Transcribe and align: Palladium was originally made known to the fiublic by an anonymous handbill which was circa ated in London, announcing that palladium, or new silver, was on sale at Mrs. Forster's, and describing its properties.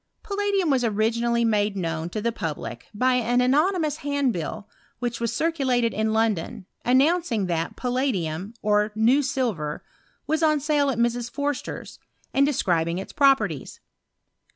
Palladium 0.23 0.71
was 0.71 0.83
originally 0.83 1.45
made 1.45 1.77
known 1.77 2.09
to 2.09 2.21
the 2.23 2.31
fiublic 2.31 2.85
by 2.91 3.13
an 3.13 3.39
anonymous 3.39 3.97
handbill 3.97 4.67
which 4.97 5.21
was 5.21 5.31
circa 5.31 5.61
ated 5.69 5.93
in 5.93 6.11
London, 6.11 6.65
announcing 6.83 7.45
that 7.45 7.75
palladium, 7.75 8.55
or 8.63 8.91
new 8.95 9.21
silver, 9.21 9.83
was 10.25 10.41
on 10.41 10.59
sale 10.59 10.89
at 10.89 10.97
Mrs. 10.97 11.29
Forster's, 11.29 11.99
and 12.33 12.47
describing 12.47 12.97
its 12.97 13.13
properties. 13.13 13.79